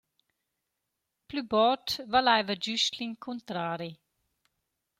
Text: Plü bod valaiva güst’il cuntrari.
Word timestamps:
Plü 1.27 1.41
bod 1.51 1.85
valaiva 2.15 2.55
güst’il 2.65 3.11
cuntrari. 3.23 3.91